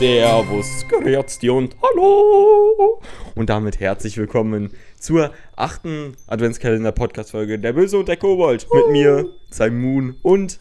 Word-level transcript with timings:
Servus, 0.00 0.86
grüezi 0.88 1.50
und 1.50 1.76
hallo! 1.82 3.02
Und 3.34 3.50
damit 3.50 3.80
herzlich 3.80 4.16
willkommen 4.16 4.72
zur 4.98 5.30
achten 5.56 6.16
Adventskalender-Podcast-Folge 6.26 7.58
Der 7.58 7.74
Böse 7.74 7.98
und 7.98 8.08
der 8.08 8.16
Kobold 8.16 8.66
mit 8.72 8.88
mir, 8.92 9.28
Simon 9.50 10.16
und 10.22 10.58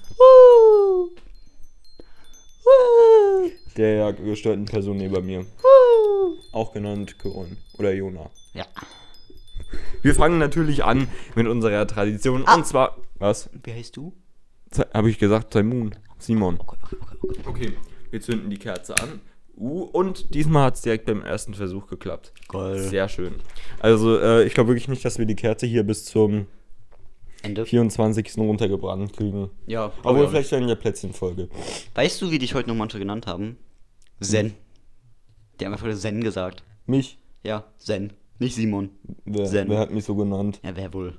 der 3.78 4.12
gestörten 4.12 4.66
Person 4.66 4.98
neben 4.98 5.26
mir. 5.26 5.46
Auch 6.52 6.74
genannt 6.74 7.18
Coron 7.18 7.56
oder 7.78 7.94
Jona. 7.94 8.30
Ja. 8.54 8.66
Wir 10.02 10.16
fangen 10.16 10.38
natürlich 10.38 10.84
an 10.84 11.08
mit 11.36 11.48
unserer 11.48 11.88
Tradition 11.88 12.44
und 12.44 12.68
zwar. 12.68 12.98
Was? 13.20 13.50
Wie 13.64 13.74
heißt 13.74 13.96
du? 13.96 14.14
Habe 14.94 15.10
ich 15.10 15.18
gesagt, 15.18 15.54
Simon. 15.54 15.96
Simon. 16.18 16.60
Okay, 16.60 16.78
okay, 17.00 17.18
okay, 17.22 17.40
okay. 17.46 17.74
Wir 18.12 18.22
zünden 18.22 18.50
die 18.50 18.58
Kerze 18.58 18.96
an. 18.98 19.22
Uh, 19.58 19.84
und 19.84 20.34
diesmal 20.34 20.66
hat 20.66 20.76
es 20.76 20.82
direkt 20.82 21.06
beim 21.06 21.22
ersten 21.22 21.54
Versuch 21.54 21.88
geklappt. 21.88 22.34
Geil. 22.48 22.80
Sehr 22.80 23.10
schön. 23.10 23.36
Also, 23.80 24.18
äh, 24.18 24.46
ich 24.46 24.54
glaube 24.54 24.70
wirklich 24.70 24.88
nicht, 24.88 25.04
dass 25.04 25.20
wir 25.20 25.26
die 25.26 25.36
Kerze 25.36 25.66
hier 25.66 25.84
bis 25.84 26.06
zum 26.06 26.48
Ende. 27.42 27.66
24. 27.66 28.38
runtergebrannt 28.38 29.14
kriegen. 29.14 29.50
Ja. 29.68 29.92
Obwohl, 30.04 30.24
ja. 30.24 30.30
vielleicht 30.30 30.52
in 30.54 30.68
der 30.68 30.76
Plätzchenfolge. 30.76 31.50
Weißt 31.94 32.22
du, 32.22 32.32
wie 32.32 32.40
dich 32.40 32.54
heute 32.54 32.70
noch 32.70 32.76
manche 32.76 33.00
genannt 33.00 33.28
haben? 33.28 33.58
Zen. 34.22 34.54
Die 35.60 35.66
haben 35.66 35.74
einfach 35.74 35.94
Zen 35.94 36.24
gesagt. 36.24 36.64
Mich? 36.86 37.18
Ja, 37.44 37.66
Zen. 37.78 38.14
Nicht 38.40 38.56
Simon. 38.56 38.90
Wer, 39.26 39.46
Zen. 39.46 39.70
wer 39.70 39.80
hat 39.80 39.92
mich 39.92 40.06
so 40.06 40.16
genannt? 40.16 40.60
Ja, 40.64 40.76
wer 40.76 40.94
wohl? 40.94 41.18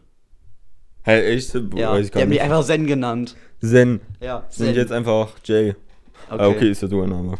Hey, 1.03 1.35
echt? 1.37 1.55
Ja, 1.55 1.93
Weiß 1.93 2.07
ich 2.07 2.11
die 2.11 2.13
gar 2.15 2.23
haben 2.23 2.29
mich 2.29 2.39
nicht. 2.39 2.43
einfach 2.43 2.65
Zen 2.65 2.87
genannt. 2.87 3.37
Zen. 3.61 4.01
Ja, 4.21 4.45
Sind 4.51 4.77
jetzt 4.77 4.93
einfach 4.93 5.33
Jay. 5.45 5.75
Okay. 6.31 6.43
Ah, 6.43 6.49
okay, 6.49 6.71
ist 6.71 6.83
der 6.83 6.89
Name. 6.91 7.39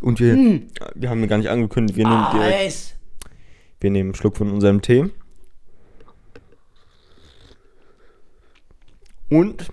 Und 0.00 0.20
wir, 0.20 0.60
wir 0.94 1.10
haben 1.10 1.26
gar 1.28 1.38
nicht 1.38 1.48
angekündigt, 1.48 1.96
wir 1.96 2.04
nehmen, 2.06 2.16
Ah, 2.16 2.32
direkt, 2.32 2.54
Eis. 2.60 2.94
wir 3.80 3.90
nehmen 3.90 4.08
einen 4.10 4.14
Schluck 4.14 4.36
von 4.36 4.50
unserem 4.50 4.82
Tee. 4.82 5.06
Und 9.30 9.68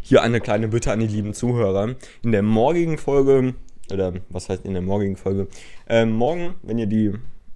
hier 0.00 0.22
eine 0.22 0.40
kleine 0.40 0.68
Bitte 0.68 0.92
an 0.92 1.00
die 1.00 1.06
lieben 1.06 1.34
Zuhörer. 1.34 1.94
In 2.22 2.32
der 2.32 2.42
morgigen 2.42 2.98
Folge, 2.98 3.54
oder 3.92 4.12
was 4.30 4.48
heißt 4.48 4.64
in 4.64 4.72
der 4.72 4.82
morgigen 4.82 5.16
Folge? 5.16 5.46
Ähm, 5.88 6.12
morgen, 6.12 6.54
wenn 6.62 6.78
ihr 6.78 6.86
die, 6.86 7.12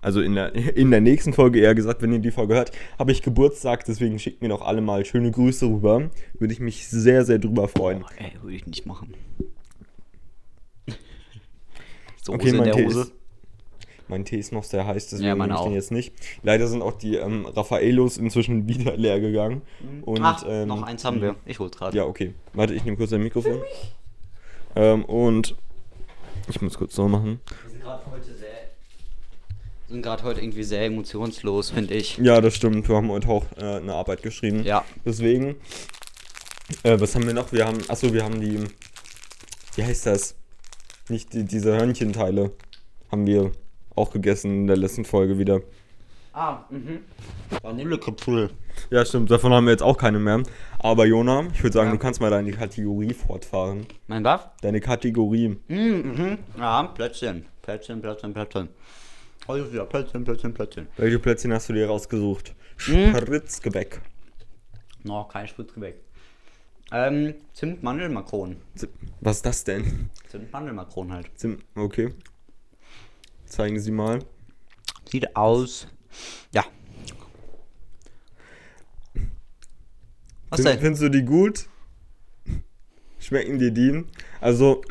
also 0.06 0.20
in 0.20 0.36
der, 0.36 0.54
in 0.76 0.92
der 0.92 1.00
nächsten 1.00 1.32
Folge 1.32 1.58
eher 1.58 1.74
gesagt, 1.74 2.00
wenn 2.00 2.12
ihr 2.12 2.20
die 2.20 2.30
Folge 2.30 2.54
hört, 2.54 2.70
habe 2.96 3.10
ich 3.10 3.22
Geburtstag, 3.22 3.84
deswegen 3.86 4.20
schickt 4.20 4.40
mir 4.40 4.48
doch 4.48 4.62
alle 4.62 4.80
mal 4.80 5.04
schöne 5.04 5.32
Grüße 5.32 5.66
rüber. 5.66 6.10
Würde 6.38 6.54
ich 6.54 6.60
mich 6.60 6.86
sehr, 6.86 7.24
sehr 7.24 7.40
drüber 7.40 7.66
freuen. 7.66 8.04
Oh, 8.04 8.12
ey, 8.16 8.32
würde 8.40 8.54
ich 8.54 8.66
nicht 8.66 8.86
machen. 8.86 9.14
So 12.22 12.32
Okay, 12.34 12.48
in 12.50 12.56
mein 12.56 12.64
der 12.66 12.74
Tee, 12.74 12.86
Hose. 12.86 13.00
ist, 13.02 13.12
mein 14.08 14.24
Tee 14.24 14.38
ist 14.38 14.52
noch 14.52 14.64
sehr 14.64 14.84
heiß, 14.86 15.08
deswegen 15.08 15.28
Ja, 15.28 15.34
meine 15.36 15.54
ich 15.54 15.60
den 15.60 15.72
jetzt 15.72 15.92
nicht. 15.92 16.12
Leider 16.42 16.66
sind 16.66 16.82
auch 16.82 16.98
die 16.98 17.16
ähm, 17.16 17.46
Raffaelos 17.46 18.16
inzwischen 18.18 18.68
wieder 18.68 18.96
leer 18.96 19.18
gegangen. 19.20 19.62
Und, 20.02 20.22
Ach, 20.22 20.44
ähm, 20.48 20.68
noch 20.68 20.82
eins 20.82 21.04
haben 21.04 21.20
wir. 21.20 21.34
Ich 21.46 21.58
hol's 21.58 21.76
gerade. 21.76 21.96
Ja, 21.96 22.04
okay. 22.04 22.34
Warte, 22.52 22.74
ich 22.74 22.84
nehme 22.84 22.96
kurz 22.96 23.10
dein 23.10 23.22
Mikrofon. 23.22 23.58
Ähm, 24.74 25.04
und 25.04 25.56
ich 26.48 26.60
muss 26.62 26.76
kurz 26.78 26.94
so 26.94 27.08
machen. 27.08 27.40
Wir 27.62 27.70
sind 27.70 27.82
gerade 27.82 28.02
heute 28.10 28.34
sehr. 28.34 28.45
Sind 29.88 30.02
gerade 30.02 30.22
heute 30.24 30.40
irgendwie 30.40 30.64
sehr 30.64 30.84
emotionslos, 30.84 31.70
finde 31.70 31.94
ich. 31.94 32.18
Ja, 32.18 32.40
das 32.40 32.54
stimmt. 32.54 32.88
Wir 32.88 32.96
haben 32.96 33.10
heute 33.10 33.28
auch 33.28 33.44
äh, 33.56 33.76
eine 33.76 33.94
Arbeit 33.94 34.22
geschrieben. 34.22 34.62
Ja. 34.64 34.84
Deswegen, 35.04 35.56
äh, 36.82 36.98
was 37.00 37.14
haben 37.14 37.26
wir 37.26 37.34
noch? 37.34 37.52
Wir 37.52 37.66
haben, 37.66 37.78
achso, 37.88 38.12
wir 38.12 38.24
haben 38.24 38.40
die, 38.40 38.64
wie 39.76 39.84
heißt 39.84 40.06
das? 40.06 40.34
Nicht 41.08 41.32
die, 41.32 41.44
diese 41.44 41.76
Hörnchenteile 41.76 42.50
haben 43.12 43.26
wir 43.26 43.52
auch 43.94 44.10
gegessen 44.10 44.50
in 44.62 44.66
der 44.66 44.76
letzten 44.76 45.04
Folge 45.04 45.38
wieder. 45.38 45.60
Ah, 46.32 46.64
mhm. 46.68 46.98
Vanillekapsel. 47.62 48.50
Ja, 48.90 49.04
stimmt. 49.06 49.30
Davon 49.30 49.52
haben 49.54 49.64
wir 49.64 49.70
jetzt 49.70 49.82
auch 49.82 49.96
keine 49.96 50.18
mehr. 50.18 50.42
Aber 50.78 51.06
Jona, 51.06 51.46
ich 51.54 51.62
würde 51.62 51.72
sagen, 51.72 51.88
Ja. 51.88 51.92
du 51.94 51.98
kannst 51.98 52.20
mal 52.20 52.30
deine 52.30 52.50
Kategorie 52.52 53.14
fortfahren. 53.14 53.86
Mein 54.06 54.22
was? 54.24 54.42
Deine 54.60 54.80
Kategorie. 54.80 55.56
Mhm, 55.68 55.76
mhm. 55.78 56.38
Ja, 56.58 56.82
Plätzchen. 56.82 57.46
Plätzchen, 57.62 58.02
Plätzchen, 58.02 58.34
Plätzchen. 58.34 58.68
Heute 59.46 59.72
wieder 59.72 59.84
Plätzchen, 59.86 60.24
Plätzchen, 60.24 60.52
Plätzchen. 60.54 60.88
Welche 60.96 61.18
Plätzchen 61.18 61.52
hast 61.52 61.68
du 61.68 61.72
dir 61.72 61.86
rausgesucht? 61.86 62.54
Hm. 62.86 63.16
Spritzgebäck. 63.16 64.00
Noch 65.04 65.28
kein 65.28 65.46
Spritzgebäck. 65.46 66.00
Ähm, 66.92 67.34
Zimt-Mandel-Makron. 67.52 68.56
Z- 68.74 68.90
Was 69.20 69.36
ist 69.36 69.46
das 69.46 69.64
denn? 69.64 70.10
Zimt-Mandel-Makron 70.30 71.12
halt. 71.12 71.30
Zim- 71.36 71.58
Okay. 71.74 72.12
Zeigen 73.44 73.78
Sie 73.78 73.92
mal. 73.92 74.20
Sieht 75.08 75.34
aus. 75.36 75.86
Ja. 76.52 76.64
Was 80.50 80.60
Fin- 80.60 80.64
denn? 80.70 80.80
Findest 80.80 81.02
du 81.02 81.08
die 81.08 81.24
gut? 81.24 81.66
Schmecken 83.20 83.58
dir 83.58 83.70
die? 83.70 84.04
Also, 84.40 84.82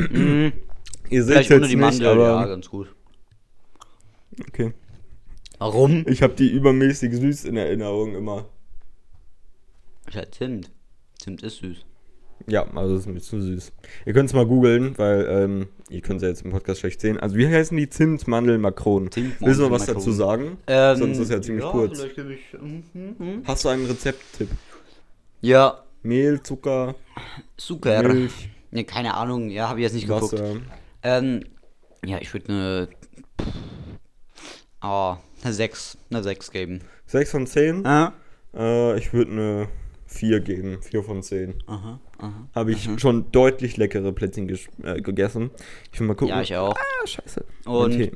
ihr 1.09 1.23
seht 1.23 1.33
Vielleicht 1.33 1.49
jetzt 1.49 1.57
ohne 1.59 1.67
die 1.67 1.75
nicht, 1.75 1.81
Mandel, 2.01 2.05
ja, 2.19 2.37
aber 2.37 2.47
ganz 2.47 2.69
gut. 2.69 2.94
Warum? 5.59 6.05
Ich 6.07 6.21
habe 6.21 6.33
die 6.33 6.49
übermäßig 6.49 7.13
süß 7.15 7.45
in 7.45 7.57
Erinnerung 7.57 8.15
immer. 8.15 8.45
Ich 10.07 10.15
halt 10.15 10.35
Zimt. 10.35 10.71
Zimt 11.19 11.41
ist 11.43 11.57
süß. 11.57 11.85
Ja, 12.47 12.67
also 12.75 12.95
ist 12.97 13.07
mir 13.07 13.19
zu 13.21 13.41
süß. 13.41 13.71
Ihr 14.05 14.13
könnt 14.13 14.29
es 14.29 14.35
mal 14.35 14.45
googeln, 14.45 14.97
weil 14.97 15.25
ähm, 15.29 15.67
ihr 15.89 16.01
könnt 16.01 16.17
es 16.17 16.23
ja 16.23 16.29
jetzt 16.29 16.43
im 16.43 16.51
Podcast 16.51 16.81
schlecht 16.81 16.99
sehen. 17.01 17.19
Also 17.19 17.37
wie 17.37 17.47
heißen 17.47 17.75
die 17.75 17.89
Zimtmandelmakronen? 17.89 19.09
Willst 19.39 19.59
du 19.59 19.63
noch 19.63 19.71
was 19.71 19.85
dazu 19.85 20.11
sagen? 20.11 20.57
Ähm, 20.67 20.97
Sonst 20.97 21.17
ist 21.17 21.23
es 21.23 21.29
ja 21.29 21.41
ziemlich 21.41 21.65
kurz. 21.65 21.97
vielleicht 21.97 22.15
gebe 22.15 22.33
ich. 22.33 22.39
Mhm, 22.53 22.83
mhm. 23.17 23.43
Hast 23.45 23.63
du 23.65 23.69
einen 23.69 23.85
Rezepttipp? 23.85 24.49
Ja, 25.41 25.83
Mehl, 26.03 26.43
Zucker, 26.43 26.95
Zucker. 27.57 28.03
Milch, 28.03 28.49
Ne, 28.71 28.83
keine 28.83 29.13
Ahnung, 29.13 29.49
ja, 29.49 29.69
habe 29.69 29.79
ich 29.79 29.83
jetzt 29.83 29.93
nicht 29.93 30.07
geguckt. 30.07 30.33
Wasser. 30.33 30.57
Ähm, 31.01 31.45
ja, 32.05 32.17
ich 32.19 32.33
würde 32.33 32.49
eine. 32.49 32.87
Oh, 34.83 35.15
eine 35.45 35.53
6. 35.53 35.97
Eine 36.09 36.23
6 36.23 36.51
geben. 36.51 36.79
6 37.07 37.31
von 37.31 37.47
10? 37.47 37.83
Ja. 37.83 38.13
Äh, 38.55 38.97
ich 38.97 39.13
würde 39.13 39.31
eine 39.31 39.67
4 40.07 40.39
geben. 40.41 40.81
4 40.81 41.03
von 41.03 41.21
10. 41.23 41.55
Aha, 41.67 41.99
aha. 42.19 42.47
Habe 42.53 42.71
ich 42.71 42.89
schon 42.97 43.31
deutlich 43.31 43.77
leckere 43.77 44.11
Plätzchen 44.11 44.49
äh, 44.83 45.01
gegessen. 45.01 45.51
Ich 45.93 45.99
will 45.99 46.07
mal 46.07 46.15
gucken. 46.15 46.35
Ja, 46.35 46.41
ich 46.41 46.55
auch. 46.55 46.75
Ah, 46.75 47.07
scheiße. 47.07 47.45
Und- 47.65 47.93
Okay. 47.95 48.11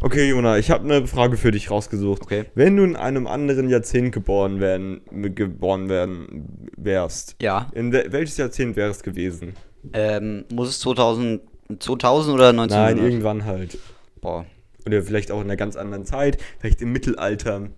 Okay, 0.00 0.28
Jona, 0.28 0.58
ich 0.58 0.70
habe 0.70 0.84
eine 0.84 1.06
Frage 1.06 1.36
für 1.38 1.50
dich 1.50 1.70
rausgesucht. 1.70 2.22
Okay. 2.22 2.44
Wenn 2.54 2.76
du 2.76 2.82
in 2.84 2.96
einem 2.96 3.26
anderen 3.26 3.70
Jahrzehnt 3.70 4.12
geboren 4.12 4.60
werden, 4.60 5.00
geboren 5.34 5.88
werden 5.88 6.68
wärst, 6.76 7.36
Ja. 7.40 7.70
in 7.74 7.90
wel 7.92 8.12
welches 8.12 8.36
Jahrzehnt 8.36 8.76
wäre 8.76 8.90
es 8.90 9.02
gewesen? 9.02 9.54
Ähm, 9.94 10.44
muss 10.52 10.68
es 10.68 10.80
2000, 10.80 11.40
2000 11.78 12.34
oder 12.34 12.48
1900? 12.50 12.96
Nein, 12.96 13.04
irgendwann 13.04 13.44
halt. 13.46 13.78
Boah. 14.20 14.44
Oder 14.86 15.02
vielleicht 15.02 15.30
auch 15.30 15.38
in 15.40 15.44
einer 15.46 15.56
ganz 15.56 15.76
anderen 15.76 16.04
Zeit, 16.04 16.38
vielleicht 16.58 16.82
im 16.82 16.92
Mittelalter, 16.92 17.70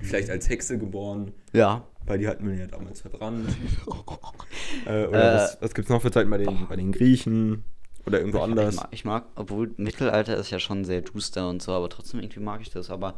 vielleicht 0.00 0.30
als 0.30 0.48
Hexe 0.48 0.78
geboren, 0.78 1.32
Ja. 1.52 1.84
weil 2.06 2.18
die 2.18 2.28
hatten 2.28 2.46
wir 2.48 2.54
ja 2.56 2.66
damals 2.66 3.00
verbrannt. 3.00 3.48
äh, 4.86 5.06
oder 5.06 5.32
Äh, 5.32 5.34
was, 5.36 5.58
was 5.60 5.74
gibt 5.74 5.86
es 5.86 5.90
noch 5.90 6.02
für 6.02 6.10
Zeiten 6.10 6.30
bei 6.30 6.38
den, 6.38 6.66
bei 6.68 6.76
den 6.76 6.92
Griechen? 6.92 7.64
Oder 8.06 8.18
irgendwo 8.20 8.38
Ich 8.38 8.44
anders? 8.44 8.76
mag, 8.76 8.88
ich 8.92 9.04
mag, 9.04 9.26
obwohl 9.36 9.72
Mittelalter 9.76 10.36
ist 10.36 10.50
ja 10.50 10.58
schon 10.58 10.84
sehr 10.84 11.02
duster 11.02 11.48
und 11.48 11.60
so, 11.62 11.72
aber 11.72 11.88
trotzdem 11.90 12.20
irgendwie 12.20 12.40
mag 12.40 12.60
ich 12.62 12.70
das. 12.70 12.90
Aber 12.90 13.14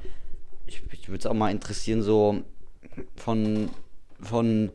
ich, 0.66 0.82
ich 0.92 1.08
würde 1.08 1.18
es 1.20 1.26
auch 1.26 1.34
mal 1.34 1.50
interessieren, 1.50 2.02
so 2.02 2.42
von, 3.16 3.68
von 4.20 4.70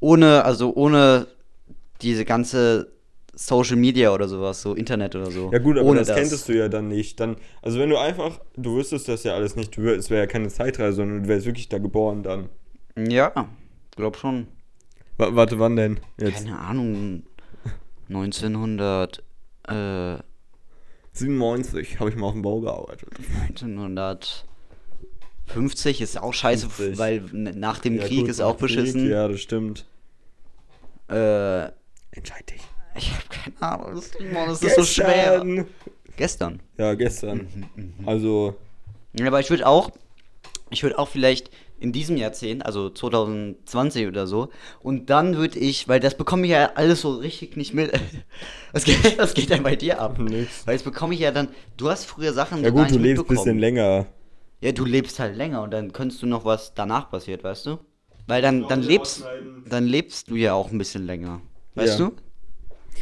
ohne, 0.00 0.44
also 0.44 0.72
ohne 0.74 1.26
diese 2.02 2.24
ganze 2.24 2.92
Social 3.34 3.76
Media 3.76 4.12
oder 4.12 4.28
sowas, 4.28 4.60
so 4.60 4.74
Internet 4.74 5.16
oder 5.16 5.30
so. 5.30 5.50
Ja 5.52 5.58
gut, 5.58 5.78
aber 5.78 5.88
ohne 5.88 6.00
das, 6.04 6.14
kenntest 6.14 6.48
du 6.48 6.56
ja 6.56 6.68
dann 6.68 6.88
nicht. 6.88 7.18
Dann, 7.18 7.36
also 7.62 7.78
wenn 7.78 7.88
du 7.88 7.96
einfach, 7.98 8.40
du 8.56 8.76
wüsstest 8.76 9.08
das 9.08 9.24
ja 9.24 9.34
alles 9.34 9.56
nicht, 9.56 9.74
du, 9.76 9.88
es 9.94 10.10
wäre 10.10 10.20
ja 10.22 10.26
keine 10.26 10.48
Zeitreise, 10.48 10.96
sondern 10.96 11.22
du 11.22 11.28
wärst 11.28 11.46
wirklich 11.46 11.68
da 11.70 11.78
geboren 11.78 12.22
dann. 12.22 12.50
Ja, 12.96 13.48
glaub 13.96 14.18
schon. 14.18 14.48
Wa- 15.16 15.34
warte, 15.34 15.58
wann 15.58 15.76
denn? 15.76 16.00
Jetzt? 16.20 16.44
Keine 16.44 16.58
Ahnung. 16.58 17.22
1900, 18.08 19.22
äh, 19.68 20.16
97 21.14 22.00
habe 22.00 22.10
ich 22.10 22.16
mal 22.16 22.26
auf 22.26 22.32
dem 22.32 22.42
Bau 22.42 22.60
gearbeitet. 22.60 23.08
1950 23.48 26.00
ist 26.00 26.20
auch 26.20 26.34
scheiße, 26.34 26.68
50. 26.68 26.98
weil 26.98 27.20
nach 27.32 27.78
dem 27.78 27.96
Ja, 27.96 28.06
Krieg 28.06 28.20
gut, 28.20 28.28
ist 28.28 28.40
auch 28.40 28.58
Krieg, 28.58 28.68
beschissen. 28.68 29.08
Ja, 29.08 29.28
das 29.28 29.40
stimmt. 29.40 29.86
Äh, 31.08 31.68
Entscheid 32.14 32.50
dich. 32.50 32.60
Ich 32.96 33.12
habe 33.12 33.22
keine 33.30 33.72
Ahnung. 33.72 33.94
Das, 33.96 34.10
Mann, 34.32 34.48
das 34.48 34.62
ist 34.62 34.74
so 34.76 34.84
schwer. 34.84 35.44
Gestern. 36.16 36.60
Ja, 36.78 36.94
gestern. 36.94 37.48
Mhm, 37.74 37.94
Also, 38.06 38.54
Ja, 39.18 39.26
aber 39.26 39.40
ich 39.40 39.50
würde 39.50 39.66
auch, 39.66 39.90
ich 40.70 40.82
würde 40.82 40.98
auch 40.98 41.08
vielleicht 41.08 41.50
in 41.80 41.92
diesem 41.92 42.16
Jahrzehnt, 42.16 42.64
also 42.64 42.90
2020 42.90 44.06
oder 44.06 44.26
so. 44.26 44.50
Und 44.80 45.10
dann 45.10 45.36
würde 45.36 45.58
ich, 45.58 45.88
weil 45.88 46.00
das 46.00 46.16
bekomme 46.16 46.44
ich 46.44 46.52
ja 46.52 46.72
alles 46.74 47.00
so 47.00 47.12
richtig 47.16 47.56
nicht 47.56 47.74
mit. 47.74 47.92
Was 48.72 48.84
geht, 48.84 49.18
was 49.18 49.34
geht 49.34 49.50
denn 49.50 49.62
bei 49.62 49.76
dir 49.76 50.00
ab? 50.00 50.18
Nix. 50.18 50.66
Weil 50.66 50.76
das 50.76 50.82
bekomme 50.82 51.12
ich 51.12 51.20
ja 51.20 51.30
dann. 51.30 51.48
Du 51.76 51.90
hast 51.90 52.06
früher 52.06 52.32
Sachen 52.32 52.62
Ja 52.64 52.70
gar 52.70 52.84
gut, 52.84 52.90
du 52.94 52.98
nicht 52.98 53.04
lebst 53.04 53.24
ein 53.24 53.28
bisschen 53.28 53.56
mitbekommen. 53.56 53.58
länger. 53.58 54.06
Ja, 54.62 54.72
du 54.72 54.84
lebst 54.86 55.18
halt 55.18 55.36
länger 55.36 55.60
und 55.62 55.72
dann 55.72 55.92
könntest 55.92 56.22
du 56.22 56.26
noch 56.26 56.46
was 56.46 56.72
danach 56.72 57.10
passiert, 57.10 57.44
weißt 57.44 57.66
du? 57.66 57.78
Weil 58.28 58.40
dann, 58.40 58.66
dann 58.68 58.80
lebst, 58.80 59.24
dann 59.68 59.84
lebst 59.86 60.30
du 60.30 60.36
ja 60.36 60.54
auch 60.54 60.70
ein 60.70 60.78
bisschen 60.78 61.04
länger. 61.04 61.42
Weißt 61.74 61.98
Ja. 61.98 62.06
du? 62.06 62.12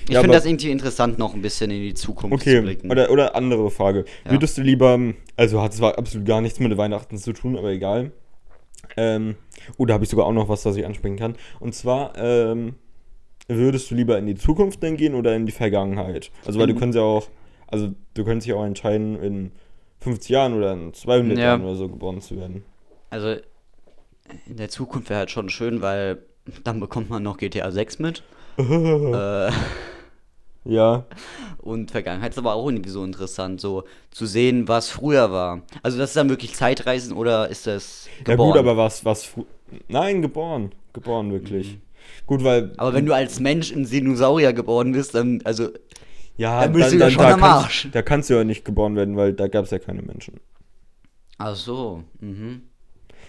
Ich 0.08 0.14
Ja, 0.14 0.20
finde 0.20 0.37
das 0.37 0.46
irgendwie 0.46 0.70
interessant, 0.70 1.19
noch 1.19 1.34
ein 1.34 1.42
bisschen 1.42 1.70
in 1.70 1.82
die 1.82 1.94
Zukunft 1.94 2.42
zu 2.44 2.50
Okay, 2.50 2.60
blicken. 2.60 2.90
oder, 2.90 3.10
oder 3.10 3.34
andere 3.37 3.70
Frage. 3.70 4.04
Ja. 4.25 4.32
Würdest 4.32 4.56
du 4.58 4.62
lieber, 4.62 4.98
also 5.37 5.60
hat 5.62 5.72
zwar 5.75 5.98
absolut 5.98 6.26
gar 6.26 6.40
nichts 6.40 6.58
mit 6.60 6.76
Weihnachten 6.76 7.16
zu 7.19 7.32
tun, 7.32 7.56
aber 7.56 7.70
egal. 7.70 8.12
Ähm, 8.96 9.37
oh, 9.76 9.84
da 9.87 9.94
habe 9.94 10.04
ich 10.04 10.10
sogar 10.10 10.26
auch 10.26 10.32
noch 10.32 10.48
was, 10.48 10.62
das 10.62 10.76
ich 10.76 10.84
ansprechen 10.87 11.16
kann. 11.16 11.37
Und 11.60 11.75
zwar, 11.75 12.12
ähm, 12.16 12.75
würdest 13.46 13.90
du 13.90 13.94
lieber 13.94 14.19
in 14.19 14.26
die 14.26 14.34
Zukunft 14.34 14.82
dann 14.82 14.96
gehen 14.96 15.14
oder 15.14 15.34
in 15.37 15.46
die 15.46 15.52
Vergangenheit? 15.52 16.31
Also, 16.44 16.58
weil 16.58 16.66
du 16.66 16.75
kannst 16.75 16.96
ja 16.96 17.02
auch, 17.02 17.28
also 17.69 17.90
du 18.14 18.25
könntest 18.25 18.48
ja 18.48 18.56
auch 18.56 18.64
entscheiden, 18.64 19.20
in 19.22 19.52
50 20.00 20.31
Jahren 20.31 20.54
oder 20.54 20.72
in 20.72 20.92
200 20.94 21.38
Ja. 21.38 21.44
Jahren 21.44 21.62
oder 21.62 21.75
so 21.76 21.88
geboren 21.88 22.20
zu 22.20 22.37
werden. 22.37 22.64
Also 23.10 23.37
in 24.46 24.56
der 24.56 24.69
Zukunft 24.69 25.10
wäre 25.10 25.20
halt 25.20 25.31
schon 25.31 25.50
schön, 25.50 25.82
weil 25.82 26.22
dann 26.64 26.81
bekommt 26.81 27.11
man 27.11 27.23
noch 27.23 27.37
GTA 27.38 27.70
6 27.70 27.99
mit. 27.99 28.23
äh, 29.12 29.50
Ja, 30.64 31.06
und 31.58 31.91
Vergangenheit 31.91 32.32
ist 32.32 32.38
aber 32.38 32.55
auch 32.55 32.67
irgendwie 32.69 32.91
so 32.91 33.05
interessant, 33.05 33.61
so 33.61 33.85
zu 34.11 34.26
sehen, 34.26 34.69
was 34.69 34.91
früher 34.91 35.31
war. 35.32 35.62
Also 35.82 35.99
das 35.99 36.11
ist 36.11 36.17
dann 36.17 36.29
wirklich 36.29 36.55
Zeitreisen 36.55 37.12
oder 37.17 37.49
ist 37.49 37.67
das 37.67 38.12
ja 38.26 38.37
geboren? 38.37 38.38
gut, 38.38 38.56
aber 38.56 38.76
was, 38.76 39.05
was, 39.05 39.35
nein, 39.88 40.23
geboren, 40.23 40.73
geboren 40.93 41.32
wirklich. 41.32 41.79
Gut, 42.26 42.44
weil, 42.44 42.62
Mhm. 42.62 42.73
Aber 42.76 42.94
wenn 42.94 43.06
du 43.06 43.14
als 43.14 43.41
Mensch 43.41 43.70
in 43.73 43.85
Dinosaurier 43.88 44.52
geboren 44.52 44.93
bist, 44.93 45.14
dann, 45.14 45.41
also, 45.44 45.70
ja, 46.37 46.61
dann 46.61 46.73
bist 46.73 46.93
du 46.93 46.97
ja 46.97 47.11
schon 47.11 47.31
am 47.31 47.41
kannst, 47.41 47.64
Arsch. 47.64 47.88
da 47.93 48.02
kannst 48.02 48.31
du 48.31 48.35
ja 48.35 48.44
nicht 48.44 48.64
geboren 48.64 48.97
werden, 48.97 49.17
weil 49.17 49.32
da 49.35 49.49
gab 49.49 49.64
es 49.64 49.70
ja 49.70 49.79
keine 49.79 50.02
Menschen. 50.02 50.41
ach 51.38 51.56
so, 51.56 52.05
mhm. 52.20 52.62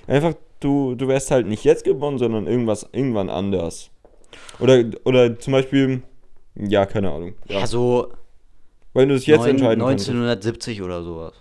Einfach, 0.08 0.36
du, 0.62 0.96
du 0.96 1.08
wärst 1.10 1.30
halt 1.32 1.46
nicht 1.48 1.64
jetzt 1.66 1.84
geboren, 1.84 2.18
sondern 2.18 2.48
irgendwas, 2.48 2.88
irgendwann 2.94 3.30
anders. 3.30 3.92
Oder, 4.60 4.84
oder 5.04 5.38
zum 5.38 5.52
Beispiel, 5.54 6.02
ja, 6.56 6.86
keine 6.86 7.12
Ahnung. 7.12 7.34
Ja. 7.48 7.60
Ja, 7.60 7.68
so 7.68 8.14
Weil 8.94 9.08
du 9.08 9.16
es 9.16 9.26
jetzt 9.26 9.42
neun- 9.42 9.50
entscheiden 9.50 9.84
könntest. 9.86 10.10
1970 10.10 10.82
oder 10.82 11.04
sowas. 11.04 11.34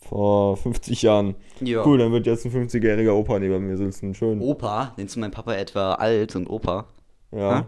Vor 0.00 0.56
50 0.56 1.02
Jahren. 1.02 1.34
Ja. 1.60 1.84
Cool, 1.84 1.98
dann 1.98 2.12
wird 2.12 2.26
jetzt 2.26 2.46
ein 2.46 2.52
50-jähriger 2.52 3.12
Opa 3.12 3.38
neben 3.38 3.66
mir 3.66 3.76
sitzen. 3.76 4.14
Schön. 4.14 4.40
Opa, 4.40 4.94
nennst 4.96 5.16
du 5.16 5.20
meinen 5.20 5.32
Papa 5.32 5.52
etwa 5.54 5.94
alt 5.94 6.34
und 6.36 6.48
Opa? 6.48 6.86
ja. 7.32 7.66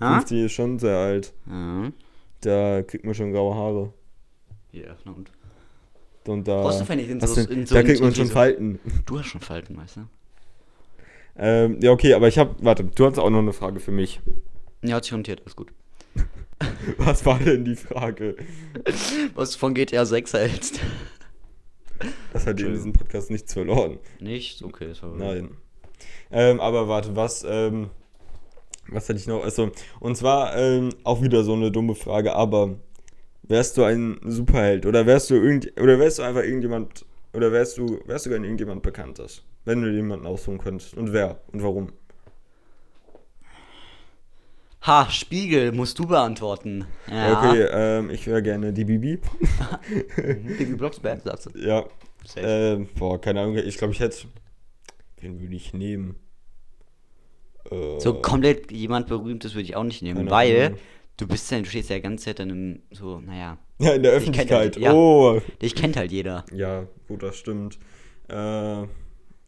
Ha? 0.00 0.14
50 0.20 0.44
ist 0.44 0.52
schon 0.52 0.78
sehr 0.78 0.96
alt. 0.96 1.34
Ja. 1.48 1.90
Da 2.42 2.82
kriegt 2.82 3.04
man 3.04 3.14
schon 3.14 3.32
graue 3.32 3.52
Haare. 3.54 3.92
Ja, 4.70 4.94
na 5.04 5.10
und? 5.12 5.30
Und 6.28 6.46
da, 6.46 6.62
Brauchst 6.62 6.80
du 6.80 6.84
vielleicht 6.84 7.08
in 7.10 7.20
so- 7.20 7.34
denn? 7.34 7.46
in 7.60 7.66
so- 7.66 7.74
da 7.74 7.82
kriegt 7.82 8.00
man 8.00 8.14
schon 8.14 8.28
Falten. 8.28 8.78
Du 9.06 9.18
hast 9.18 9.26
schon 9.26 9.40
Falten, 9.40 9.76
weißt 9.76 9.96
du? 9.96 10.00
Ähm, 11.38 11.78
ja, 11.80 11.92
okay, 11.92 12.14
aber 12.14 12.28
ich 12.28 12.38
habe, 12.38 12.56
warte, 12.60 12.84
du 12.84 13.06
hast 13.06 13.18
auch 13.18 13.30
noch 13.30 13.38
eine 13.38 13.52
Frage 13.52 13.80
für 13.80 13.92
mich. 13.92 14.20
Ja, 14.82 14.96
hat 14.96 15.04
sich 15.04 15.12
notiert, 15.12 15.40
alles 15.42 15.56
gut. 15.56 15.68
Was 16.98 17.24
war 17.24 17.38
denn 17.38 17.64
die 17.64 17.76
Frage? 17.76 18.36
Was 19.34 19.52
du 19.52 19.58
von 19.58 19.74
GTA 19.74 20.04
6 20.04 20.32
hältst? 20.34 20.80
Das 22.32 22.46
hat 22.46 22.60
in 22.60 22.72
diesem 22.72 22.92
Podcast 22.92 23.30
nichts 23.30 23.52
verloren. 23.52 23.98
Nicht? 24.20 24.62
Okay, 24.62 24.92
sorry. 24.94 25.18
Nein. 25.18 25.50
Ähm, 26.30 26.60
aber 26.60 26.88
warte, 26.88 27.16
was, 27.16 27.44
ähm, 27.48 27.90
was 28.88 29.08
hatte 29.08 29.18
ich 29.18 29.26
noch? 29.26 29.42
Also, 29.44 29.70
und 30.00 30.16
zwar 30.16 30.56
ähm, 30.56 30.90
auch 31.04 31.22
wieder 31.22 31.42
so 31.44 31.54
eine 31.54 31.70
dumme 31.72 31.94
Frage, 31.94 32.34
aber 32.34 32.76
wärst 33.48 33.76
du 33.76 33.84
ein 33.84 34.18
Superheld 34.24 34.86
oder 34.86 35.06
wärst 35.06 35.30
du 35.30 35.34
irgend 35.34 35.72
oder 35.80 35.98
wärst 35.98 36.18
du 36.18 36.22
einfach 36.22 36.42
irgendjemand 36.42 37.04
oder 37.32 37.50
wärst 37.52 37.78
du 37.78 38.00
wärst 38.06 38.26
du 38.26 38.30
gerne 38.30 38.46
irgendjemand 38.46 38.82
Bekanntes, 38.82 39.42
wenn 39.64 39.82
du 39.82 39.90
jemanden 39.90 40.26
aussuchen 40.26 40.58
könntest 40.58 40.94
und 40.94 41.12
wer 41.12 41.40
und 41.52 41.62
warum? 41.62 41.92
Ha, 44.82 45.10
Spiegel, 45.10 45.72
musst 45.72 45.98
du 45.98 46.06
beantworten. 46.06 46.86
Ja. 47.10 47.38
Okay, 47.50 47.66
ähm, 47.70 48.10
ich 48.10 48.26
wäre 48.26 48.42
gerne 48.42 48.72
die 48.72 48.84
Bibi. 48.84 49.18
Baby 50.16 50.74
Blocksberg, 50.76 51.20
sagst 51.22 51.46
du. 51.46 51.58
ja. 51.58 51.84
Ähm, 52.36 52.88
boah, 52.98 53.18
keine 53.20 53.40
Ahnung, 53.40 53.56
ich 53.56 53.78
glaube, 53.78 53.94
ich 53.94 54.00
hätte 54.00 54.26
wen 55.20 55.40
würde 55.40 55.54
ich 55.54 55.72
nehmen? 55.72 56.16
Äh, 57.70 57.98
So 58.00 58.14
komplett 58.20 58.70
jemand 58.70 59.08
Berühmtes 59.08 59.54
würde 59.54 59.62
ich 59.64 59.76
auch 59.76 59.84
nicht 59.84 60.02
nehmen, 60.02 60.30
weil 60.30 60.66
Ahnung. 60.66 60.78
Du 61.18 61.26
bist 61.26 61.50
ja, 61.50 61.58
du 61.58 61.66
stehst 61.66 61.90
ja 61.90 61.96
die 61.96 62.02
ganze 62.02 62.24
Zeit 62.24 62.38
dann 62.38 62.50
im, 62.50 62.82
so, 62.90 63.20
naja, 63.20 63.58
ja, 63.78 63.92
in 63.92 64.02
der 64.02 64.12
kenn 64.12 64.20
Öffentlichkeit. 64.22 64.76
ja- 64.76 64.82
ja. 64.90 64.92
Oh, 64.94 65.40
dich 65.62 65.74
kennt 65.74 65.96
halt 65.96 66.10
jeder. 66.10 66.44
Ja, 66.52 66.86
gut, 67.06 67.22
das 67.22 67.36
stimmt. 67.36 67.78
Äh, 68.28 68.34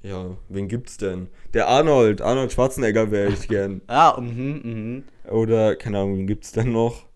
ja, 0.03 0.37
wen 0.49 0.69
gibt's 0.69 0.97
denn? 0.99 1.29
Der 1.55 1.69
Arnold, 1.69 2.21
Arnold 2.23 2.53
Schwarzenegger 2.53 3.11
wäre 3.11 3.31
ich 3.33 3.49
gern. 3.49 3.81
Ja, 3.89 4.17
mhm, 4.21 4.61
mhm. 4.63 5.05
Oder, 5.31 5.77
keine 5.77 5.99
Ahnung, 5.99 6.19
wen 6.19 6.27
gibt's 6.27 6.53
denn 6.53 6.73
noch? 6.73 7.07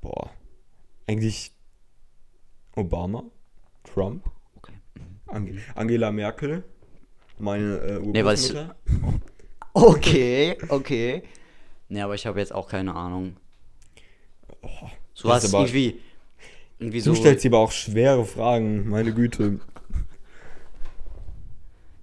Boah, 0.00 0.30
eigentlich 1.06 1.52
Obama? 2.76 3.24
Trump? 3.84 4.24
Okay. 4.56 4.72
Ange 5.26 5.60
Angela 5.74 6.10
Merkel? 6.12 6.64
Meine 7.38 7.76
äh, 7.78 7.98
Nee, 8.00 8.22
Urgroßmutter? 8.22 8.74
Okay, 9.76 10.56
okay. 10.68 11.22
Ne, 11.88 12.04
aber 12.04 12.14
ich 12.14 12.26
habe 12.26 12.38
jetzt 12.38 12.54
auch 12.54 12.68
keine 12.68 12.94
Ahnung. 12.94 13.36
So 15.14 15.28
was 15.28 15.52
irgendwie, 15.52 16.00
irgendwie 16.78 16.98
Du 16.98 17.04
so, 17.04 17.14
stellst 17.14 17.44
dir 17.44 17.48
aber 17.50 17.60
auch 17.60 17.72
schwere 17.72 18.24
Fragen, 18.24 18.88
meine 18.88 19.12
Güte. 19.14 19.60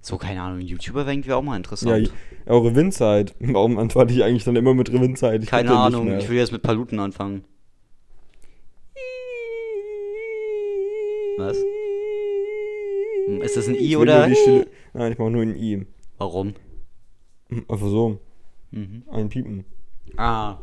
so, 0.02 0.18
keine 0.18 0.42
Ahnung, 0.42 0.62
YouTuber 0.62 1.02
wäre 1.06 1.14
irgendwie 1.14 1.34
auch 1.34 1.42
mal 1.42 1.52
Ja, 1.52 1.58
interessant. 1.58 2.12
eure 2.46 2.74
Windzeit. 2.76 3.36
Warum 3.40 3.78
antworte 3.78 4.14
ich 4.14 4.24
eigentlich 4.24 4.46
dann 4.46 4.56
immer 4.56 4.74
mit 4.74 4.92
Windzeit? 4.92 5.46
Keine 5.46 5.76
Ahnung, 5.78 6.18
ich 6.18 6.30
will 6.30 6.38
jetzt 6.38 6.52
mit 6.52 6.62
Paluten 6.64 7.00
anfangen. 7.00 7.44
Was? 11.38 11.58
Ist 13.44 13.58
das 13.58 13.68
ein 13.68 13.76
I 13.76 13.96
oder? 13.98 14.28
Nein, 14.94 15.12
ich 15.12 15.18
mache 15.18 15.32
nur 15.32 15.42
ein 15.42 15.56
I. 15.56 15.86
Warum? 16.18 16.54
Einfach 17.50 17.88
so. 17.88 18.20
Mhm. 18.72 19.04
Ein 19.12 19.30
Piepen. 19.30 19.66
Ah, 20.18 20.60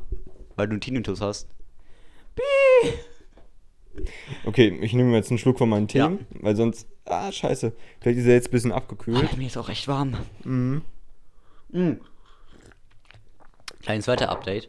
weil 0.56 0.66
du 0.66 0.73
einen 0.73 0.80
Tinnitus 0.80 1.20
hast. 1.20 1.49
Okay, 4.44 4.78
ich 4.80 4.92
nehme 4.92 5.14
jetzt 5.16 5.30
einen 5.30 5.38
Schluck 5.38 5.58
von 5.58 5.68
meinem 5.68 5.88
Tee, 5.88 6.04
weil 6.40 6.54
sonst. 6.56 6.87
Ah, 7.04 7.32
scheiße. 7.32 7.73
Vielleicht 8.00 8.18
ist 8.18 8.26
er 8.26 8.35
jetzt 8.35 8.49
ein 8.49 8.50
bisschen 8.52 8.73
abgekühlt. 8.73 9.16
Alter, 9.18 9.37
mir 9.38 9.47
ist 9.47 9.56
auch 9.56 9.68
echt 9.70 9.88
warm. 9.88 10.14
Mhm. 10.44 10.82
Mhm. 11.70 12.00
Kleines 13.82 14.06
Wetter-Update. 14.06 14.68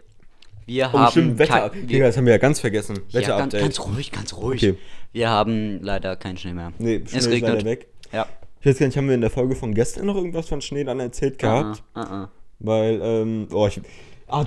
Wir 0.66 0.90
Oh, 0.94 0.98
haben 1.00 1.12
stimmt, 1.12 1.38
Wetter. 1.40 1.70
Digga, 1.70 2.06
das 2.08 2.16
haben 2.18 2.26
wir 2.26 2.34
ja 2.34 2.38
ganz 2.38 2.60
vergessen. 2.60 2.96
ja, 2.96 3.02
ganz, 3.02 3.14
Wetter-Update. 3.28 3.62
ganz 3.62 3.80
ruhig, 3.82 4.12
ganz 4.12 4.34
ruhig. 4.36 4.64
Okay. 4.64 4.78
Wir 5.12 5.30
haben 5.30 5.82
leider 5.82 6.16
keinen 6.16 6.38
Schnee 6.38 6.54
mehr. 6.54 6.72
Nee, 6.78 6.98
Schnee 7.00 7.04
es 7.18 7.26
ist 7.26 7.32
leider 7.42 7.48
regnet. 7.58 7.66
weg. 7.66 7.88
Ja. 8.14 8.28
Ich 8.62 8.66
weiß 8.68 8.78
gar 8.80 8.86
nicht, 8.88 8.98
haben 8.98 9.08
wir 9.08 9.16
in 9.16 9.22
der 9.22 9.30
Folge 9.32 9.56
von 9.56 9.74
gestern 9.74 10.06
noch 10.06 10.16
irgendwas 10.16 10.48
von 10.48 10.62
Schnee 10.62 10.84
dann 10.84 11.00
erzählt 11.00 11.40
gehabt? 11.40 11.84
Ah, 11.94 12.02
ah, 12.02 12.24
ah. 12.24 12.32
Weil, 12.60 13.00
ähm, 13.02 13.48
oh, 13.52 13.68
ich. 13.68 13.82
Ah, 14.28 14.46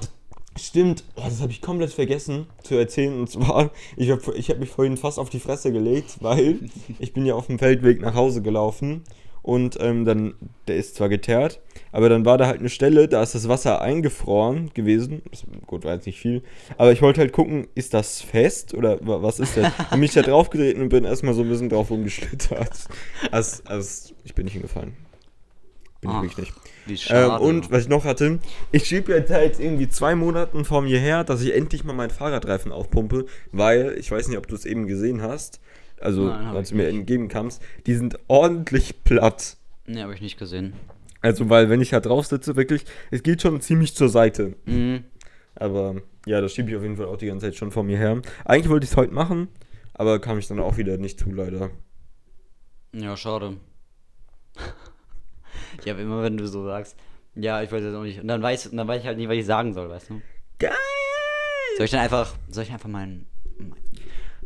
stimmt. 0.59 1.05
Oh, 1.17 1.23
das 1.25 1.41
habe 1.41 1.53
ich 1.53 1.61
komplett 1.63 1.93
vergessen 1.93 2.47
zu 2.63 2.75
erzählen. 2.77 3.19
Und 3.19 3.31
zwar, 3.31 3.71
ich 3.97 4.11
habe 4.11 4.21
ich 4.37 4.51
hab 4.51 4.59
mich 4.59 4.69
vorhin 4.71 4.97
fast 4.97 5.19
auf 5.19 5.31
die 5.31 5.41
Fresse 5.41 5.73
gelegt, 5.73 6.17
weil 6.21 6.59
ich 6.99 7.13
bin 7.13 7.27
ja 7.27 7.35
auf 7.35 7.47
dem 7.47 7.59
Feldweg 7.59 8.01
nach 8.01 8.15
Hause 8.15 8.43
gelaufen. 8.43 9.03
Und 9.45 9.77
ähm, 9.81 10.05
dann, 10.05 10.35
der 10.69 10.77
ist 10.77 10.95
zwar 10.95 11.09
geteert, 11.09 11.59
aber 11.91 12.09
dann 12.09 12.25
war 12.25 12.39
da 12.39 12.47
halt 12.47 12.61
eine 12.61 12.69
Stelle, 12.69 13.09
da 13.09 13.21
ist 13.25 13.35
das 13.35 13.49
Wasser 13.49 13.81
eingefroren 13.81 14.71
gewesen. 14.73 15.21
Gut, 15.67 15.85
war 15.85 15.95
jetzt 15.95 16.07
nicht 16.07 16.21
viel. 16.21 16.45
Aber 16.79 16.93
ich 16.93 17.03
wollte 17.03 17.21
halt 17.21 17.33
gucken, 17.33 17.67
ist 17.75 17.93
das 17.93 18.21
fest 18.21 18.73
oder 18.73 19.05
wa- 19.05 19.21
was 19.21 19.41
ist 19.41 19.57
das? 19.57 19.73
Und 19.91 19.99
mich 19.99 20.13
da 20.13 20.23
drauf 20.23 20.49
gedreht 20.49 20.77
und 20.77 20.91
bin 20.91 21.03
erstmal 21.03 21.35
so 21.35 21.43
ein 21.43 21.49
bisschen 21.49 21.71
drauf 21.71 21.91
rumgeschlittert. 21.91 22.71
Also, 23.33 23.63
also 23.65 24.15
ich 24.23 24.33
bin 24.37 24.45
nicht 24.45 24.53
hingefallen. 24.53 24.93
Bin 26.03 26.11
ich 26.11 26.17
Ach, 26.17 26.23
wirklich 26.23 26.53
nicht. 26.87 27.11
Wie 27.11 27.15
Ähm, 27.15 27.31
und 27.41 27.71
was 27.71 27.83
ich 27.83 27.89
noch 27.89 28.05
hatte, 28.05 28.41
ich 28.73 28.85
schiebe 28.87 29.13
jetzt 29.13 29.29
seit 29.29 29.61
irgendwie 29.61 29.89
zwei 29.89 30.17
Monaten 30.17 30.65
vor 30.65 30.83
mir 30.83 30.99
her, 30.99 31.23
dass 31.23 31.41
ich 31.43 31.55
endlich 31.55 31.85
mal 31.85 31.93
meinen 31.93 32.11
Fahrradreifen 32.11 32.73
aufpumpe, 32.73 33.27
weil, 33.53 33.95
ich 33.99 34.11
weiß 34.11 34.27
nicht, 34.27 34.37
ob 34.37 34.49
du 34.49 34.57
es 34.57 34.65
eben 34.65 34.89
gesehen 34.89 35.23
hast, 35.23 35.61
also 36.01 36.27
Nein, 36.27 36.57
als 36.57 36.71
du 36.71 36.75
mir 36.75 36.89
nicht. 36.89 36.99
entgegen 36.99 37.29
kamst, 37.29 37.63
die 37.87 37.95
sind 37.95 38.19
ordentlich 38.27 39.05
platt. 39.05 39.57
Ne, 39.87 40.03
habe 40.03 40.13
ich 40.13 40.21
nicht 40.21 40.39
gesehen. 40.39 40.73
Also, 41.21 41.49
weil 41.49 41.71
wenn 41.71 41.81
ich 41.81 41.91
da 41.91 42.01
drauf 42.01 42.27
sitze, 42.27 42.57
wirklich, 42.57 42.85
es 43.13 43.23
geht 43.23 43.41
schon 43.41 43.61
ziemlich 43.61 43.95
zur 43.95 44.09
Seite. 44.09 44.57
Mhm. 44.67 45.05
Aber 45.55 46.03
ja, 46.27 46.41
das 46.41 46.53
schiebe 46.53 46.69
ich 46.71 46.77
auf 46.77 46.83
jeden 46.83 46.97
Fall 46.97 47.07
auch 47.07 47.17
die 47.17 47.27
ganze 47.27 47.47
Zeit 47.47 47.55
schon 47.55 47.71
vor 47.71 47.85
mir 47.85 47.97
her. 47.97 48.21
Eigentlich 48.45 48.71
wollte 48.71 48.85
ich 48.85 48.91
es 48.91 48.97
heute 48.97 49.15
machen, 49.15 49.47
aber 49.95 50.19
kam 50.19 50.37
ich 50.39 50.49
dann 50.49 50.59
auch 50.59 50.79
wieder 50.79 50.97
nicht 50.97 51.21
zu, 51.21 51.31
leider. 51.31 51.71
Ja, 52.93 53.17
schade. 53.17 53.57
Ja, 55.85 55.95
immer 55.95 56.23
wenn 56.23 56.37
du 56.37 56.47
so 56.47 56.65
sagst, 56.65 56.97
ja, 57.35 57.63
ich 57.63 57.73
weiß 57.73 57.83
es 57.83 57.95
auch 57.95 58.03
nicht. 58.03 58.21
Und 58.21 58.29
dann 58.29 58.43
weiß, 58.43 58.69
und 58.69 58.77
dann 58.77 58.87
weiß 58.89 59.01
ich 59.01 59.07
halt 59.07 59.19
nicht, 59.19 59.29
was 59.29 59.37
ich 59.37 59.47
sagen 59.47 59.73
soll, 59.73 59.89
weißt 59.89 60.11
du? 60.11 60.21
Geil! 60.59 60.71
Soll 61.77 61.87
ich 61.87 61.91
dann 61.91 62.01
einfach, 62.01 62.35
soll 62.51 62.65
ich 62.65 62.73
einfach 62.73 62.89
mein, 62.89 63.27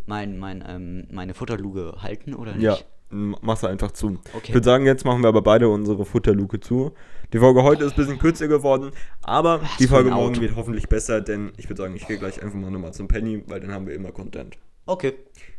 mein, 0.06 0.38
mein, 0.38 0.64
ähm, 0.66 1.06
meine 1.10 1.34
Futterluge 1.34 1.94
halten 2.00 2.34
oder 2.34 2.52
nicht? 2.52 2.62
Ja, 2.62 2.78
mach's 3.10 3.64
einfach 3.64 3.90
zu. 3.90 4.18
Okay. 4.32 4.46
Ich 4.48 4.54
würde 4.54 4.64
sagen, 4.64 4.86
jetzt 4.86 5.04
machen 5.04 5.22
wir 5.22 5.28
aber 5.28 5.42
beide 5.42 5.68
unsere 5.68 6.04
Futterluke 6.04 6.60
zu. 6.60 6.92
Die 7.32 7.38
Folge 7.38 7.64
heute 7.64 7.84
ist 7.84 7.92
ein 7.92 7.96
bisschen 7.96 8.18
kürzer 8.20 8.46
geworden, 8.46 8.92
aber 9.22 9.60
die 9.80 9.84
für 9.84 9.94
Folge 9.94 10.10
morgen 10.10 10.40
wird 10.40 10.54
hoffentlich 10.54 10.88
besser, 10.88 11.20
denn 11.20 11.52
ich 11.56 11.68
würde 11.68 11.82
sagen, 11.82 11.96
ich 11.96 12.06
gehe 12.06 12.18
gleich 12.18 12.40
einfach 12.40 12.56
mal 12.56 12.70
nochmal 12.70 12.94
zum 12.94 13.08
Penny, 13.08 13.42
weil 13.48 13.58
dann 13.58 13.72
haben 13.72 13.86
wir 13.86 13.94
immer 13.94 14.12
Content. 14.12 14.56
Okay. 14.86 15.14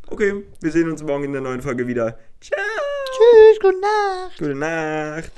Okay, 0.10 0.46
wir 0.62 0.72
sehen 0.72 0.90
uns 0.90 1.04
morgen 1.04 1.26
in 1.26 1.34
der 1.34 1.42
neuen 1.42 1.62
Folge 1.62 1.86
wieder. 1.86 2.18
Ciao! 2.40 2.62
Tschüss, 3.12 3.60
gute 3.60 3.82
Nacht. 3.82 4.40
Gute 4.40 4.56
Nacht! 4.56 5.32